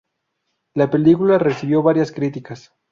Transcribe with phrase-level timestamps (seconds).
[0.73, 2.73] La Película recibió variadas críticas.